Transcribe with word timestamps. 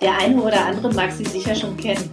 Der 0.00 0.18
eine 0.18 0.42
oder 0.42 0.66
andere 0.66 0.92
mag 0.92 1.10
sie 1.10 1.24
sicher 1.24 1.54
schon 1.54 1.76
kennen. 1.76 2.10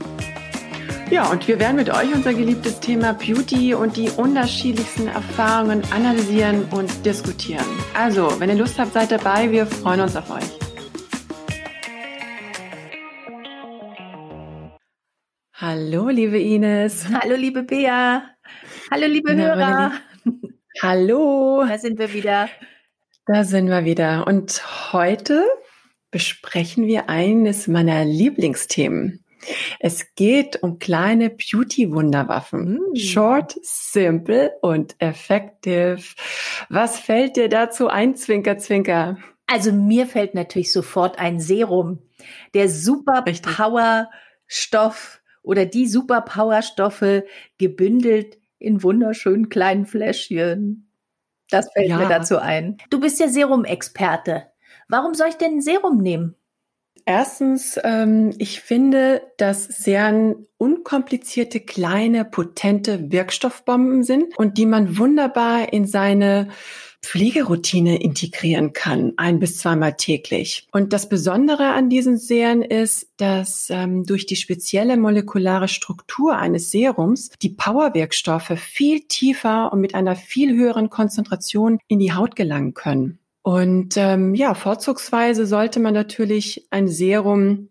Ja, 1.11 1.29
und 1.29 1.47
wir 1.47 1.59
werden 1.59 1.75
mit 1.75 1.89
euch 1.89 2.13
unser 2.13 2.33
geliebtes 2.33 2.79
Thema 2.79 3.13
Beauty 3.13 3.73
und 3.73 3.97
die 3.97 4.09
unterschiedlichsten 4.09 5.09
Erfahrungen 5.09 5.83
analysieren 5.91 6.65
und 6.71 7.05
diskutieren. 7.05 7.65
Also, 7.93 8.39
wenn 8.39 8.49
ihr 8.49 8.55
Lust 8.55 8.79
habt, 8.79 8.93
seid 8.93 9.11
dabei. 9.11 9.51
Wir 9.51 9.65
freuen 9.65 9.99
uns 9.99 10.15
auf 10.15 10.31
euch. 10.31 10.43
Hallo, 15.53 16.07
liebe 16.09 16.39
Ines. 16.39 17.05
Hallo, 17.13 17.35
liebe 17.35 17.63
Bea. 17.63 18.23
Hallo, 18.89 19.05
liebe 19.07 19.35
Na, 19.35 19.43
Hörer. 19.43 19.91
Hallo. 20.81 21.65
Da 21.67 21.77
sind 21.77 21.99
wir 21.99 22.13
wieder. 22.13 22.49
Da 23.25 23.43
sind 23.43 23.67
wir 23.67 23.83
wieder. 23.85 24.25
Und 24.25 24.63
heute 24.93 25.43
besprechen 26.13 26.85
wir 26.85 27.09
eines 27.09 27.67
meiner 27.67 28.05
Lieblingsthemen. 28.05 29.25
Es 29.79 30.13
geht 30.13 30.61
um 30.61 30.77
kleine 30.77 31.31
Beauty-Wunderwaffen. 31.31 32.79
Mm. 32.93 32.95
Short, 32.95 33.57
simple 33.63 34.53
und 34.61 34.95
effective. 34.99 36.03
Was 36.69 36.99
fällt 36.99 37.35
dir 37.35 37.49
dazu 37.49 37.87
ein, 37.87 38.15
Zwinker, 38.15 38.59
Zwinker? 38.59 39.17
Also 39.47 39.73
mir 39.73 40.05
fällt 40.05 40.35
natürlich 40.35 40.71
sofort 40.71 41.17
ein 41.17 41.39
Serum. 41.39 42.03
Der 42.53 42.69
Super 42.69 43.25
Power 43.41 44.09
Stoff 44.45 45.19
oder 45.41 45.65
die 45.65 45.87
Super 45.87 46.21
Power 46.21 46.61
Stoffe 46.61 47.25
gebündelt 47.57 48.37
in 48.59 48.83
wunderschönen 48.83 49.49
kleinen 49.49 49.87
Fläschchen. 49.87 50.91
Das 51.49 51.73
fällt 51.73 51.89
ja. 51.89 51.97
mir 51.97 52.07
dazu 52.07 52.37
ein. 52.37 52.77
Du 52.91 52.99
bist 52.99 53.19
ja 53.19 53.27
Serum-Experte. 53.27 54.52
Warum 54.87 55.13
soll 55.13 55.27
ich 55.29 55.37
denn 55.37 55.55
ein 55.57 55.61
Serum 55.61 55.97
nehmen? 55.97 56.35
Erstens, 57.05 57.77
ähm, 57.83 58.33
ich 58.37 58.61
finde, 58.61 59.21
dass 59.37 59.65
sehr 59.65 60.35
unkomplizierte, 60.57 61.59
kleine, 61.59 62.23
potente 62.23 63.11
Wirkstoffbomben 63.11 64.03
sind 64.03 64.37
und 64.37 64.57
die 64.57 64.65
man 64.65 64.97
wunderbar 64.97 65.73
in 65.73 65.85
seine 65.85 66.47
Pflegeroutine 67.03 68.01
integrieren 68.01 68.71
kann, 68.71 69.11
ein 69.17 69.39
bis 69.39 69.57
zweimal 69.57 69.97
täglich. 69.97 70.67
Und 70.71 70.93
das 70.93 71.09
Besondere 71.09 71.73
an 71.73 71.89
diesen 71.89 72.17
Serien 72.17 72.61
ist, 72.61 73.09
dass 73.17 73.67
ähm, 73.69 74.05
durch 74.05 74.25
die 74.25 74.37
spezielle 74.37 74.95
molekulare 74.95 75.67
Struktur 75.67 76.37
eines 76.37 76.71
Serums 76.71 77.31
die 77.41 77.49
Powerwirkstoffe 77.49 78.53
viel 78.57 79.01
tiefer 79.01 79.73
und 79.73 79.81
mit 79.81 79.95
einer 79.95 80.15
viel 80.15 80.55
höheren 80.55 80.89
Konzentration 80.89 81.77
in 81.89 81.99
die 81.99 82.13
Haut 82.13 82.37
gelangen 82.37 82.73
können. 82.73 83.19
Und 83.43 83.97
ähm, 83.97 84.33
ja, 84.33 84.53
vorzugsweise 84.53 85.45
sollte 85.45 85.79
man 85.79 85.93
natürlich 85.93 86.65
ein 86.71 86.87
Serum 86.87 87.69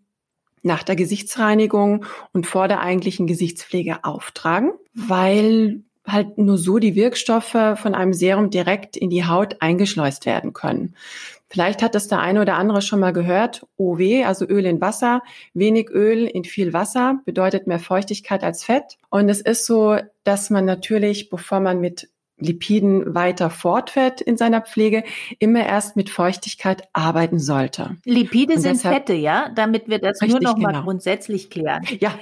nach 0.61 0.83
der 0.83 0.95
Gesichtsreinigung 0.95 2.05
und 2.31 2.47
vor 2.47 2.67
der 2.67 2.79
eigentlichen 2.79 3.27
Gesichtspflege 3.27 4.03
auftragen, 4.03 4.71
weil 4.93 5.81
halt 6.05 6.37
nur 6.37 6.57
so 6.57 6.79
die 6.79 6.95
Wirkstoffe 6.95 7.57
von 7.75 7.95
einem 7.95 8.13
Serum 8.13 8.49
direkt 8.49 8.95
in 8.97 9.09
die 9.09 9.25
Haut 9.25 9.61
eingeschleust 9.61 10.25
werden 10.25 10.53
können. 10.53 10.95
Vielleicht 11.49 11.81
hat 11.81 11.95
das 11.95 12.07
der 12.07 12.19
eine 12.19 12.41
oder 12.41 12.55
andere 12.55 12.81
schon 12.81 12.99
mal 12.99 13.13
gehört. 13.13 13.65
OW, 13.77 14.25
also 14.25 14.45
Öl 14.45 14.65
in 14.65 14.81
Wasser. 14.81 15.21
Wenig 15.53 15.89
Öl 15.91 16.25
in 16.25 16.45
viel 16.45 16.73
Wasser 16.73 17.19
bedeutet 17.25 17.67
mehr 17.67 17.79
Feuchtigkeit 17.79 18.43
als 18.43 18.63
Fett. 18.63 18.97
Und 19.09 19.29
es 19.29 19.39
ist 19.39 19.65
so, 19.65 19.97
dass 20.23 20.49
man 20.49 20.65
natürlich, 20.65 21.29
bevor 21.29 21.59
man 21.59 21.79
mit 21.79 22.09
Lipiden 22.37 23.13
weiter 23.13 23.49
fortfährt 23.49 24.21
in 24.21 24.37
seiner 24.37 24.61
Pflege, 24.61 25.03
immer 25.39 25.65
erst 25.65 25.95
mit 25.95 26.09
Feuchtigkeit 26.09 26.87
arbeiten 26.93 27.39
sollte. 27.39 27.97
Lipide 28.05 28.59
sind 28.59 28.81
Fette, 28.81 29.13
ja? 29.13 29.49
Damit 29.55 29.87
wir 29.87 29.99
das 29.99 30.21
richtig, 30.21 30.41
nur 30.41 30.51
noch 30.51 30.57
mal 30.57 30.71
genau. 30.71 30.83
grundsätzlich 30.83 31.49
klären. 31.49 31.83
Ja. 31.99 32.17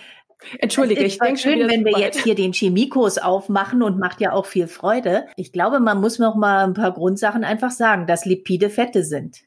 Entschuldige, 0.58 1.04
ich 1.04 1.20
denke 1.20 1.40
schön, 1.40 1.70
wenn 1.70 1.86
wir 1.86 2.00
jetzt 2.00 2.24
hier 2.24 2.34
den 2.34 2.52
Chemiekurs 2.52 3.20
aufmachen 3.20 3.84
und 3.84 4.00
macht 4.00 4.22
ja 4.22 4.34
auch 4.34 4.48
viel 4.48 4.68
Freude. 4.68 5.28
Ich 5.36 5.52
glaube, 5.52 5.80
man 5.80 6.02
muss 6.02 6.18
noch 6.18 6.36
mal 6.36 6.64
ein 6.66 6.74
paar 6.74 6.92
Grundsachen 6.92 7.44
einfach 7.44 7.72
sagen, 7.72 8.08
dass 8.08 8.26
Lipide 8.26 8.70
Fette 8.70 9.04
sind. 9.04 9.42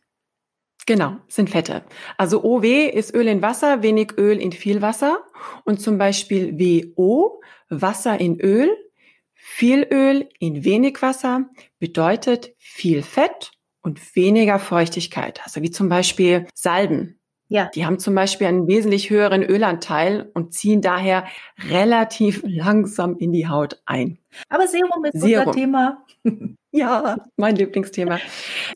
Genau, 0.86 1.16
sind 1.28 1.50
Fette. 1.50 1.82
Also 2.18 2.44
OW 2.44 2.64
ist 2.64 3.14
Öl 3.14 3.26
in 3.26 3.42
Wasser, 3.42 3.82
wenig 3.82 4.18
Öl 4.18 4.38
in 4.38 4.52
viel 4.52 4.82
Wasser. 4.82 5.18
Und 5.64 5.80
zum 5.80 5.98
Beispiel 5.98 6.58
WO, 6.58 7.40
Wasser 7.70 8.20
in 8.20 8.38
Öl, 8.40 8.68
viel 9.46 9.86
Öl 9.92 10.26
in 10.38 10.64
wenig 10.64 11.02
Wasser 11.02 11.50
bedeutet 11.78 12.54
viel 12.56 13.02
Fett 13.02 13.52
und 13.82 14.16
weniger 14.16 14.58
Feuchtigkeit. 14.58 15.42
Also 15.44 15.60
wie 15.60 15.70
zum 15.70 15.90
Beispiel 15.90 16.46
Salben. 16.54 17.20
Ja. 17.48 17.70
Die 17.74 17.84
haben 17.84 17.98
zum 17.98 18.14
Beispiel 18.14 18.46
einen 18.46 18.66
wesentlich 18.68 19.10
höheren 19.10 19.42
Ölanteil 19.42 20.30
und 20.32 20.54
ziehen 20.54 20.80
daher 20.80 21.26
relativ 21.68 22.42
langsam 22.46 23.18
in 23.18 23.32
die 23.32 23.46
Haut 23.46 23.82
ein. 23.84 24.18
Aber 24.48 24.66
Serum 24.66 25.04
ist 25.04 25.20
Serum. 25.20 25.48
unser 25.48 25.52
Thema. 25.52 26.04
Ja, 26.76 27.18
mein 27.36 27.54
Lieblingsthema. 27.54 28.18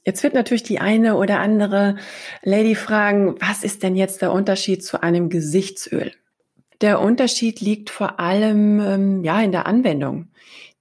Jetzt 0.04 0.22
wird 0.22 0.34
natürlich 0.34 0.62
die 0.62 0.78
eine 0.78 1.16
oder 1.16 1.40
andere 1.40 1.96
Lady 2.44 2.76
fragen, 2.76 3.34
was 3.40 3.64
ist 3.64 3.82
denn 3.82 3.96
jetzt 3.96 4.22
der 4.22 4.30
Unterschied 4.30 4.84
zu 4.84 5.02
einem 5.02 5.30
Gesichtsöl? 5.30 6.12
Der 6.80 7.00
Unterschied 7.00 7.60
liegt 7.60 7.90
vor 7.90 8.20
allem 8.20 8.80
ähm, 8.80 9.24
ja 9.24 9.40
in 9.40 9.52
der 9.52 9.66
Anwendung. 9.66 10.28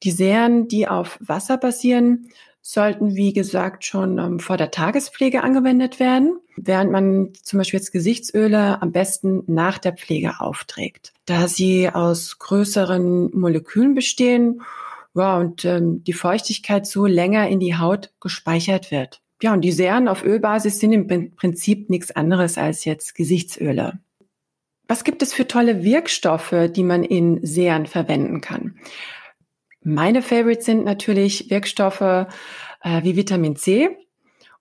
Die 0.04 0.12
Serien, 0.12 0.68
die 0.68 0.88
auf 0.88 1.18
Wasser 1.22 1.58
basieren, 1.58 2.30
sollten, 2.62 3.16
wie 3.16 3.32
gesagt, 3.32 3.86
schon 3.86 4.18
ähm, 4.20 4.40
vor 4.40 4.58
der 4.58 4.72
Tagespflege 4.72 5.42
angewendet 5.42 6.00
werden, 6.00 6.38
während 6.58 6.92
man 6.92 7.30
zum 7.42 7.60
Beispiel 7.60 7.80
jetzt 7.80 7.94
Gesichtsöle 7.94 8.82
am 8.82 8.92
besten 8.92 9.44
nach 9.48 9.78
der 9.78 9.94
Pflege 9.94 10.42
aufträgt, 10.42 11.14
da 11.26 11.48
sie 11.48 11.90
aus 11.90 12.38
größeren 12.40 13.32
Molekülen 13.34 13.96
bestehen 13.96 14.62
ja, 15.16 15.38
und 15.38 15.64
ähm, 15.64 16.04
die 16.04 16.14
Feuchtigkeit 16.14 16.86
so 16.86 17.06
länger 17.06 17.48
in 17.48 17.62
die 17.62 17.78
Haut 17.78 18.12
gespeichert 18.20 18.92
wird. 18.92 19.22
Ja, 19.42 19.54
und 19.54 19.62
die 19.62 19.72
Serien 19.72 20.08
auf 20.08 20.24
Ölbasis 20.24 20.80
sind 20.80 20.92
im 20.92 21.36
Prinzip 21.36 21.90
nichts 21.90 22.12
anderes 22.12 22.58
als 22.58 22.84
jetzt 22.86 23.16
Gesichtsöle. 23.16 24.00
Was 24.88 25.04
gibt 25.04 25.22
es 25.22 25.34
für 25.34 25.48
tolle 25.48 25.84
Wirkstoffe, 25.84 26.56
die 26.70 26.84
man 26.84 27.04
in 27.04 27.46
Serien 27.46 27.86
verwenden 27.86 28.42
kann? 28.42 28.76
Meine 29.82 30.22
Favorites 30.22 30.66
sind 30.66 30.86
natürlich 30.86 31.50
Wirkstoffe 31.50 32.02
äh, 32.02 32.26
wie 33.04 33.16
Vitamin 33.16 33.56
C. 33.56 33.90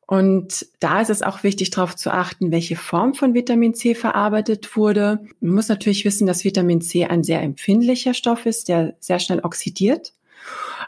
Und 0.06 0.66
da 0.78 1.00
ist 1.00 1.10
es 1.10 1.22
auch 1.22 1.42
wichtig, 1.42 1.70
darauf 1.70 1.97
zu 1.97 2.12
achten, 2.12 2.53
welche 2.53 2.76
Form 2.76 3.14
von 3.14 3.34
Vitamin 3.34 3.75
C 3.75 3.97
verarbeitet 3.97 4.76
wurde. 4.76 5.20
Man 5.41 5.54
muss 5.54 5.69
natürlich 5.69 6.04
wissen, 6.04 6.28
dass 6.28 6.44
Vitamin 6.44 6.81
C 6.81 7.06
ein 7.06 7.25
sehr 7.25 7.43
empfindlicher 7.43 8.14
Stoff 8.14 8.47
ist, 8.47 8.69
der 8.69 8.94
sehr 9.00 9.19
schnell 9.19 9.41
oxidiert 9.41 10.14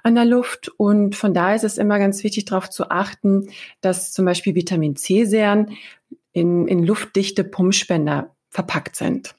an 0.04 0.14
der 0.14 0.24
Luft. 0.24 0.68
Und 0.76 1.16
von 1.16 1.34
daher 1.34 1.56
ist 1.56 1.64
es 1.64 1.78
immer 1.78 1.98
ganz 1.98 2.22
wichtig, 2.22 2.44
darauf 2.44 2.70
zu 2.70 2.90
achten, 2.90 3.48
dass 3.80 4.12
zum 4.12 4.24
Beispiel 4.24 4.54
Vitamin 4.54 4.94
C-Serien 4.94 5.76
in, 6.32 6.68
in 6.68 6.84
luftdichte 6.84 7.42
Pumpspender 7.42 8.36
verpackt 8.50 8.96
sind. 8.96 9.34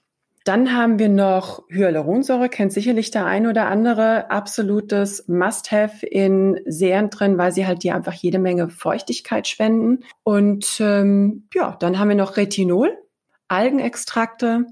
Dann 0.46 0.76
haben 0.76 0.98
wir 1.00 1.10
noch 1.10 1.64
Hyaluronsäure, 1.70 2.50
kennt 2.50 2.74
sicherlich 2.74 3.12
der 3.12 3.26
ein 3.26 3.46
oder 3.46 3.68
andere. 3.68 4.32
Absolutes 4.32 5.28
Must-Have 5.28 6.06
in 6.06 6.60
Serien 6.66 7.10
drin, 7.10 7.38
weil 7.38 7.52
sie 7.52 7.68
halt 7.68 7.84
dir 7.84 7.94
einfach 7.94 8.14
jede 8.14 8.40
Menge 8.40 8.70
Feuchtigkeit 8.70 9.48
spenden. 9.48 10.06
Und 10.24 10.80
ähm, 10.80 11.48
ja, 11.54 11.76
dann 11.80 12.00
haben 12.00 12.10
wir 12.10 12.16
noch 12.16 12.38
Retinol, 12.38 12.98
Algenextrakte, 13.48 14.66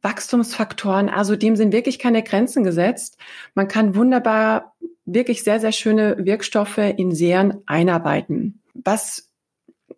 Wachstumsfaktoren. 0.00 1.08
Also 1.08 1.36
dem 1.36 1.56
sind 1.56 1.72
wirklich 1.72 1.98
keine 1.98 2.22
Grenzen 2.22 2.64
gesetzt. 2.64 3.18
Man 3.54 3.68
kann 3.68 3.94
wunderbar 3.94 4.74
wirklich 5.04 5.42
sehr, 5.42 5.60
sehr 5.60 5.72
schöne 5.72 6.16
Wirkstoffe 6.24 6.78
in 6.78 7.14
Serien 7.14 7.62
einarbeiten. 7.66 8.62
Was 8.74 9.29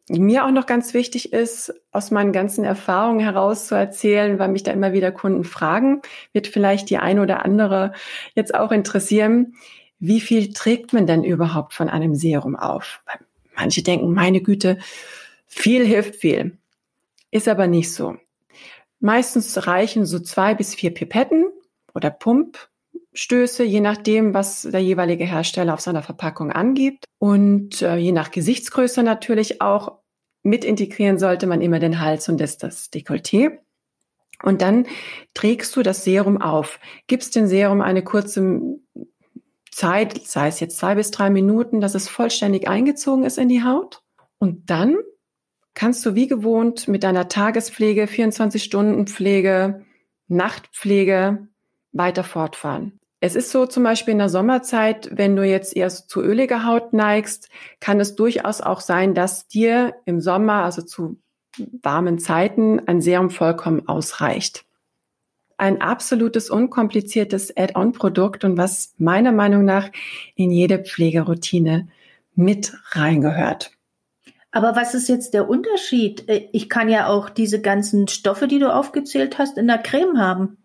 mir 0.08 0.44
auch 0.44 0.50
noch 0.50 0.66
ganz 0.66 0.94
wichtig 0.94 1.32
ist, 1.32 1.72
aus 1.92 2.10
meinen 2.10 2.32
ganzen 2.32 2.64
Erfahrungen 2.64 3.20
heraus 3.20 3.66
zu 3.66 3.74
erzählen, 3.74 4.38
weil 4.38 4.48
mich 4.48 4.62
da 4.62 4.72
immer 4.72 4.92
wieder 4.92 5.12
Kunden 5.12 5.44
fragen, 5.44 6.02
wird 6.32 6.48
vielleicht 6.48 6.90
die 6.90 6.98
eine 6.98 7.22
oder 7.22 7.44
andere 7.44 7.92
jetzt 8.34 8.54
auch 8.54 8.72
interessieren, 8.72 9.54
wie 9.98 10.20
viel 10.20 10.52
trägt 10.52 10.92
man 10.92 11.06
denn 11.06 11.22
überhaupt 11.22 11.74
von 11.74 11.88
einem 11.88 12.14
Serum 12.14 12.56
auf? 12.56 13.02
Manche 13.54 13.82
denken, 13.82 14.12
meine 14.12 14.40
Güte, 14.40 14.78
viel 15.46 15.86
hilft 15.86 16.16
viel. 16.16 16.58
Ist 17.30 17.46
aber 17.46 17.68
nicht 17.68 17.92
so. 17.92 18.16
Meistens 18.98 19.66
reichen 19.66 20.04
so 20.04 20.18
zwei 20.18 20.54
bis 20.54 20.74
vier 20.74 20.92
Pipetten 20.92 21.44
oder 21.94 22.10
Pumpstöße, 23.12 23.62
je 23.62 23.80
nachdem, 23.80 24.32
was 24.32 24.62
der 24.62 24.82
jeweilige 24.82 25.24
Hersteller 25.24 25.74
auf 25.74 25.80
seiner 25.80 26.02
Verpackung 26.02 26.50
angibt. 26.50 27.04
Und 27.18 27.82
äh, 27.82 27.96
je 27.96 28.12
nach 28.12 28.30
Gesichtsgröße 28.30 29.02
natürlich 29.02 29.60
auch 29.60 29.98
mit 30.42 30.64
integrieren 30.64 31.18
sollte 31.18 31.46
man 31.46 31.60
immer 31.60 31.78
den 31.78 32.00
Hals 32.00 32.28
und 32.28 32.40
das, 32.40 32.56
das 32.58 32.90
Dekolleté. 32.90 33.58
Und 34.42 34.62
dann 34.62 34.86
trägst 35.34 35.76
du 35.76 35.82
das 35.82 36.04
Serum 36.04 36.40
auf, 36.40 36.80
gibst 37.06 37.36
dem 37.36 37.46
Serum 37.46 37.80
eine 37.80 38.02
kurze 38.02 38.60
Zeit, 39.70 40.20
sei 40.26 40.48
es 40.48 40.58
jetzt 40.58 40.78
zwei 40.78 40.96
bis 40.96 41.10
drei 41.10 41.30
Minuten, 41.30 41.80
dass 41.80 41.94
es 41.94 42.08
vollständig 42.08 42.66
eingezogen 42.66 43.24
ist 43.24 43.38
in 43.38 43.48
die 43.48 43.62
Haut. 43.62 44.02
Und 44.38 44.70
dann 44.70 44.96
kannst 45.74 46.04
du 46.04 46.14
wie 46.14 46.26
gewohnt 46.26 46.88
mit 46.88 47.04
deiner 47.04 47.28
Tagespflege, 47.28 48.06
24-Stunden-Pflege, 48.06 49.84
Nachtpflege 50.26 51.46
weiter 51.92 52.24
fortfahren. 52.24 52.98
Es 53.24 53.36
ist 53.36 53.52
so 53.52 53.66
zum 53.66 53.84
Beispiel 53.84 54.10
in 54.10 54.18
der 54.18 54.28
Sommerzeit, 54.28 55.08
wenn 55.12 55.36
du 55.36 55.44
jetzt 55.44 55.76
erst 55.76 56.10
zu 56.10 56.20
öliger 56.20 56.66
Haut 56.66 56.92
neigst, 56.92 57.50
kann 57.78 58.00
es 58.00 58.16
durchaus 58.16 58.60
auch 58.60 58.80
sein, 58.80 59.14
dass 59.14 59.46
dir 59.46 59.94
im 60.06 60.20
Sommer, 60.20 60.64
also 60.64 60.82
zu 60.82 61.20
warmen 61.82 62.18
Zeiten, 62.18 62.80
ein 62.88 63.00
Serum 63.00 63.30
vollkommen 63.30 63.86
ausreicht. 63.86 64.64
Ein 65.56 65.80
absolutes 65.80 66.50
unkompliziertes 66.50 67.56
Add-on-Produkt 67.56 68.42
und 68.42 68.56
was 68.58 68.92
meiner 68.98 69.30
Meinung 69.30 69.64
nach 69.64 69.90
in 70.34 70.50
jede 70.50 70.80
Pflegeroutine 70.80 71.86
mit 72.34 72.74
reingehört. 72.90 73.70
Aber 74.50 74.74
was 74.74 74.94
ist 74.94 75.08
jetzt 75.08 75.32
der 75.32 75.48
Unterschied? 75.48 76.28
Äh, 76.28 76.48
ich 76.52 76.68
kann 76.68 76.88
ja 76.88 77.06
auch 77.06 77.30
diese 77.30 77.60
ganzen 77.60 78.08
Stoffe, 78.08 78.48
die 78.48 78.58
du 78.58 78.74
aufgezählt 78.74 79.38
hast, 79.38 79.58
in 79.58 79.68
der 79.68 79.78
Creme 79.78 80.18
haben. 80.18 80.56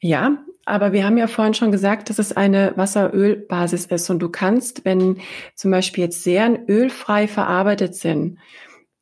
Ja, 0.00 0.38
aber 0.66 0.92
wir 0.92 1.04
haben 1.04 1.16
ja 1.16 1.28
vorhin 1.28 1.54
schon 1.54 1.70
gesagt, 1.70 2.10
dass 2.10 2.18
es 2.18 2.36
eine 2.36 2.72
Wasserölbasis 2.76 3.86
ist 3.86 4.10
und 4.10 4.18
du 4.18 4.28
kannst, 4.28 4.84
wenn 4.84 5.20
zum 5.54 5.70
Beispiel 5.70 6.04
jetzt 6.04 6.24
Serien 6.24 6.68
ölfrei 6.68 7.28
verarbeitet 7.28 7.94
sind, 7.94 8.38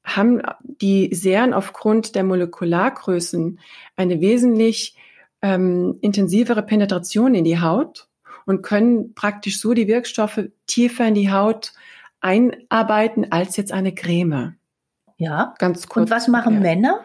haben 0.05 0.43
die 0.61 1.09
Serien 1.15 1.55
aufgrund 1.55 2.15
der 2.15 2.23
Molekulargrößen 2.23 3.59
eine 3.97 4.21
wesentlich 4.21 4.97
ähm, 5.41 5.97
intensivere 6.03 6.63
Penetration 6.63 7.35
in 7.35 7.45
die 7.45 7.59
Haut 7.59 8.09
und 8.45 8.61
können 8.61 9.15
praktisch 9.15 9.59
so 9.59 9.73
die 9.73 9.89
Wirkstoffe 9.89 10.51
tiefer 10.67 11.09
in 11.09 11.15
die 11.15 11.33
Haut 11.33 11.73
einarbeiten 12.21 13.33
als 13.33 13.57
jetzt 13.57 13.73
eine 13.73 13.95
Creme. 13.95 14.57
Ja. 15.17 15.55
Ganz 15.59 15.89
kurz. 15.89 16.03
Und 16.03 16.11
was 16.11 16.29
machen 16.29 16.55
ja. 16.57 16.61
Männer? 16.61 17.05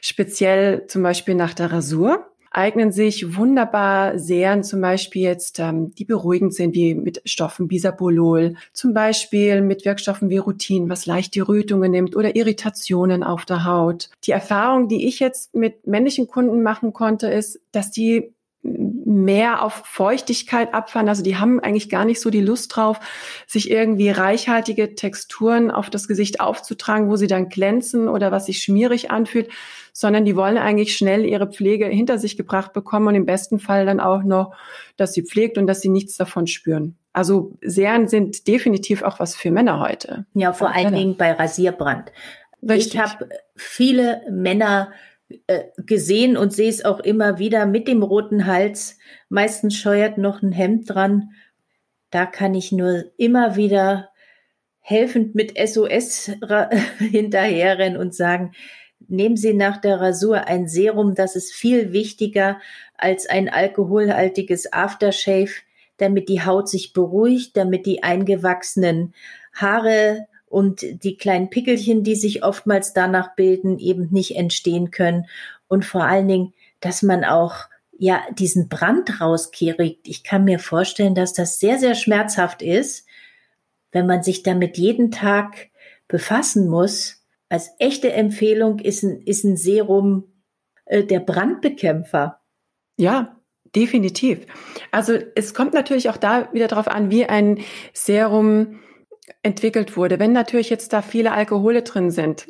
Speziell 0.00 0.88
zum 0.88 1.04
Beispiel 1.04 1.36
nach 1.36 1.54
der 1.54 1.70
Rasur 1.72 2.33
eignen 2.54 2.92
sich 2.92 3.36
wunderbar 3.36 4.18
Serien, 4.18 4.62
zum 4.62 4.80
Beispiel 4.80 5.22
jetzt, 5.22 5.58
ähm, 5.58 5.94
die 5.94 6.04
beruhigend 6.04 6.54
sind, 6.54 6.74
wie 6.74 6.94
mit 6.94 7.20
Stoffen 7.24 7.68
Bisabolol, 7.68 8.54
zum 8.72 8.94
Beispiel 8.94 9.60
mit 9.60 9.84
Wirkstoffen 9.84 10.30
wie 10.30 10.38
Rutin, 10.38 10.88
was 10.88 11.06
leicht 11.06 11.34
die 11.34 11.40
Rötungen 11.40 11.90
nimmt 11.90 12.16
oder 12.16 12.36
Irritationen 12.36 13.22
auf 13.22 13.44
der 13.44 13.64
Haut. 13.64 14.10
Die 14.24 14.30
Erfahrung, 14.30 14.88
die 14.88 15.06
ich 15.06 15.18
jetzt 15.18 15.54
mit 15.54 15.86
männlichen 15.86 16.28
Kunden 16.28 16.62
machen 16.62 16.92
konnte, 16.92 17.26
ist, 17.26 17.60
dass 17.72 17.90
die 17.90 18.33
mehr 18.64 19.62
auf 19.62 19.82
Feuchtigkeit 19.84 20.72
abfahren. 20.72 21.08
Also 21.08 21.22
die 21.22 21.36
haben 21.36 21.60
eigentlich 21.60 21.90
gar 21.90 22.06
nicht 22.06 22.20
so 22.20 22.30
die 22.30 22.40
Lust 22.40 22.74
drauf, 22.74 22.98
sich 23.46 23.70
irgendwie 23.70 24.08
reichhaltige 24.08 24.94
Texturen 24.94 25.70
auf 25.70 25.90
das 25.90 26.08
Gesicht 26.08 26.40
aufzutragen, 26.40 27.10
wo 27.10 27.16
sie 27.16 27.26
dann 27.26 27.50
glänzen 27.50 28.08
oder 28.08 28.32
was 28.32 28.46
sich 28.46 28.62
schmierig 28.62 29.10
anfühlt, 29.10 29.50
sondern 29.92 30.24
die 30.24 30.34
wollen 30.34 30.56
eigentlich 30.56 30.96
schnell 30.96 31.26
ihre 31.26 31.46
Pflege 31.46 31.86
hinter 31.86 32.18
sich 32.18 32.36
gebracht 32.36 32.72
bekommen 32.72 33.08
und 33.08 33.14
im 33.14 33.26
besten 33.26 33.58
Fall 33.58 33.84
dann 33.84 34.00
auch 34.00 34.22
noch, 34.22 34.54
dass 34.96 35.12
sie 35.12 35.22
pflegt 35.22 35.58
und 35.58 35.66
dass 35.66 35.82
sie 35.82 35.90
nichts 35.90 36.16
davon 36.16 36.46
spüren. 36.46 36.96
Also 37.12 37.52
Serien 37.60 38.08
sind 38.08 38.48
definitiv 38.48 39.02
auch 39.02 39.20
was 39.20 39.36
für 39.36 39.50
Männer 39.50 39.78
heute. 39.78 40.24
Ja, 40.34 40.52
vor 40.52 40.74
allen 40.74 40.94
Dingen 40.94 41.16
bei 41.16 41.32
Rasierbrand. 41.32 42.10
Richtig. 42.68 42.94
Ich 42.94 43.00
habe 43.00 43.28
viele 43.54 44.22
Männer 44.30 44.90
äh, 45.46 45.64
gesehen 45.78 46.36
und 46.36 46.52
sehe 46.52 46.68
es 46.68 46.84
auch 46.84 47.00
immer 47.00 47.38
wieder 47.38 47.66
mit 47.66 47.88
dem 47.88 48.02
roten 48.02 48.46
Hals. 48.46 48.98
Meistens 49.28 49.76
scheuert 49.76 50.18
noch 50.18 50.42
ein 50.42 50.52
Hemd 50.52 50.90
dran. 50.90 51.30
Da 52.10 52.26
kann 52.26 52.54
ich 52.54 52.72
nur 52.72 53.04
immer 53.16 53.56
wieder 53.56 54.10
helfend 54.80 55.34
mit 55.34 55.54
SOS 55.58 56.32
hinterherrennen 56.98 57.98
und 57.98 58.14
sagen, 58.14 58.52
nehmen 59.08 59.36
Sie 59.36 59.54
nach 59.54 59.78
der 59.78 60.00
Rasur 60.00 60.46
ein 60.46 60.68
Serum, 60.68 61.14
das 61.14 61.36
ist 61.36 61.52
viel 61.52 61.92
wichtiger 61.92 62.60
als 62.96 63.26
ein 63.26 63.48
alkoholhaltiges 63.48 64.72
Aftershave, 64.72 65.50
damit 65.96 66.28
die 66.28 66.42
Haut 66.42 66.68
sich 66.68 66.92
beruhigt, 66.92 67.56
damit 67.56 67.86
die 67.86 68.02
eingewachsenen 68.02 69.14
Haare 69.54 70.26
und 70.54 71.02
die 71.02 71.16
kleinen 71.16 71.50
Pickelchen, 71.50 72.04
die 72.04 72.14
sich 72.14 72.44
oftmals 72.44 72.92
danach 72.92 73.34
bilden, 73.34 73.80
eben 73.80 74.10
nicht 74.12 74.36
entstehen 74.36 74.92
können. 74.92 75.26
Und 75.66 75.84
vor 75.84 76.04
allen 76.04 76.28
Dingen, 76.28 76.54
dass 76.78 77.02
man 77.02 77.24
auch 77.24 77.64
ja 77.98 78.22
diesen 78.38 78.68
Brand 78.68 79.20
rauskriegt. 79.20 80.06
Ich 80.06 80.22
kann 80.22 80.44
mir 80.44 80.60
vorstellen, 80.60 81.16
dass 81.16 81.32
das 81.32 81.58
sehr, 81.58 81.80
sehr 81.80 81.96
schmerzhaft 81.96 82.62
ist, 82.62 83.04
wenn 83.90 84.06
man 84.06 84.22
sich 84.22 84.44
damit 84.44 84.78
jeden 84.78 85.10
Tag 85.10 85.70
befassen 86.06 86.68
muss. 86.68 87.24
Als 87.48 87.70
echte 87.80 88.12
Empfehlung 88.12 88.78
ist 88.78 89.02
ein, 89.02 89.22
ist 89.22 89.42
ein 89.42 89.56
Serum 89.56 90.22
äh, 90.84 91.02
der 91.02 91.18
Brandbekämpfer. 91.18 92.40
Ja, 92.96 93.40
definitiv. 93.74 94.46
Also 94.92 95.18
es 95.34 95.52
kommt 95.52 95.74
natürlich 95.74 96.10
auch 96.10 96.16
da 96.16 96.48
wieder 96.52 96.68
darauf 96.68 96.86
an, 96.86 97.10
wie 97.10 97.26
ein 97.26 97.58
Serum 97.92 98.78
entwickelt 99.42 99.96
wurde. 99.96 100.18
Wenn 100.18 100.32
natürlich 100.32 100.70
jetzt 100.70 100.92
da 100.92 101.02
viele 101.02 101.32
Alkohole 101.32 101.82
drin 101.82 102.10
sind, 102.10 102.46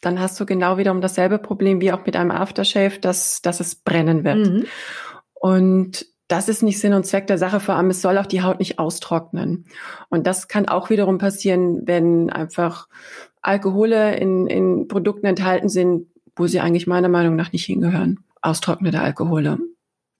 dann 0.00 0.20
hast 0.20 0.38
du 0.38 0.46
genau 0.46 0.78
wiederum 0.78 1.00
dasselbe 1.00 1.38
Problem 1.38 1.80
wie 1.80 1.92
auch 1.92 2.06
mit 2.06 2.16
einem 2.16 2.30
Aftershave, 2.30 2.98
dass, 3.00 3.42
dass 3.42 3.60
es 3.60 3.74
brennen 3.74 4.24
wird. 4.24 4.48
Mhm. 4.48 4.66
Und 5.34 6.06
das 6.28 6.48
ist 6.48 6.62
nicht 6.62 6.78
Sinn 6.78 6.92
und 6.92 7.06
Zweck 7.06 7.26
der 7.26 7.38
Sache, 7.38 7.58
vor 7.58 7.74
allem 7.74 7.90
es 7.90 8.02
soll 8.02 8.18
auch 8.18 8.26
die 8.26 8.42
Haut 8.42 8.58
nicht 8.58 8.78
austrocknen. 8.78 9.64
Und 10.10 10.26
das 10.26 10.46
kann 10.46 10.68
auch 10.68 10.90
wiederum 10.90 11.18
passieren, 11.18 11.86
wenn 11.86 12.30
einfach 12.30 12.86
Alkohole 13.40 14.16
in, 14.16 14.46
in 14.46 14.88
Produkten 14.88 15.26
enthalten 15.26 15.68
sind, 15.68 16.06
wo 16.36 16.46
sie 16.46 16.60
eigentlich 16.60 16.86
meiner 16.86 17.08
Meinung 17.08 17.34
nach 17.34 17.52
nicht 17.52 17.64
hingehören. 17.64 18.24
Austrocknete 18.42 19.00
Alkohole. 19.00 19.58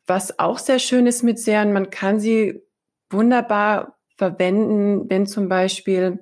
Was 0.06 0.38
auch 0.38 0.58
sehr 0.58 0.78
schön 0.78 1.06
ist 1.06 1.22
mit 1.22 1.38
Serien, 1.38 1.74
man 1.74 1.90
kann 1.90 2.18
sie 2.18 2.62
wunderbar 3.10 3.97
verwenden, 4.18 5.08
wenn 5.08 5.26
zum 5.26 5.48
Beispiel 5.48 6.18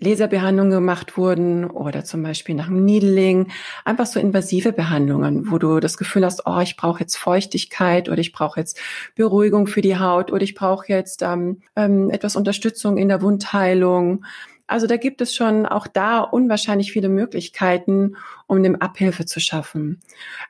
Laserbehandlungen 0.00 0.72
gemacht 0.72 1.18
wurden 1.18 1.70
oder 1.70 2.04
zum 2.04 2.22
Beispiel 2.22 2.54
nach 2.54 2.68
dem 2.68 2.84
Needling, 2.84 3.48
einfach 3.84 4.06
so 4.06 4.18
invasive 4.18 4.72
Behandlungen, 4.72 5.50
wo 5.50 5.58
du 5.58 5.78
das 5.78 5.98
Gefühl 5.98 6.24
hast, 6.24 6.46
oh, 6.46 6.60
ich 6.60 6.76
brauche 6.76 7.00
jetzt 7.00 7.16
Feuchtigkeit 7.16 8.08
oder 8.08 8.18
ich 8.18 8.32
brauche 8.32 8.58
jetzt 8.58 8.80
Beruhigung 9.14 9.66
für 9.66 9.82
die 9.82 9.98
Haut 9.98 10.32
oder 10.32 10.42
ich 10.42 10.54
brauche 10.54 10.86
jetzt 10.88 11.22
ähm, 11.22 11.60
ähm, 11.76 12.08
etwas 12.10 12.34
Unterstützung 12.34 12.96
in 12.96 13.08
der 13.08 13.20
Wundheilung. 13.20 14.24
Also 14.70 14.86
da 14.86 14.96
gibt 14.96 15.20
es 15.20 15.34
schon 15.34 15.66
auch 15.66 15.88
da 15.88 16.20
unwahrscheinlich 16.20 16.92
viele 16.92 17.08
Möglichkeiten, 17.08 18.16
um 18.46 18.62
dem 18.62 18.76
Abhilfe 18.76 19.26
zu 19.26 19.40
schaffen. 19.40 20.00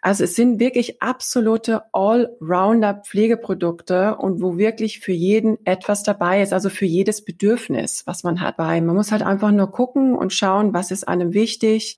Also 0.03 0.25
es 0.25 0.37
sind 0.37 0.61
wirklich 0.61 1.01
absolute 1.01 1.85
Allrounder 1.95 3.03
Pflegeprodukte 3.03 4.17
und 4.17 4.43
wo 4.43 4.59
wirklich 4.59 5.01
für 5.01 5.13
jeden 5.13 5.57
etwas 5.65 6.03
dabei 6.03 6.43
ist, 6.43 6.53
also 6.53 6.69
für 6.69 6.85
jedes 6.85 7.25
Bedürfnis, 7.25 8.03
was 8.07 8.23
man 8.23 8.43
hat. 8.43 8.59
Weil 8.59 8.83
man 8.83 8.95
muss 8.95 9.11
halt 9.11 9.23
einfach 9.23 9.53
nur 9.53 9.71
gucken 9.71 10.15
und 10.15 10.35
schauen, 10.35 10.75
was 10.75 10.91
ist 10.91 11.09
einem 11.09 11.33
wichtig, 11.33 11.97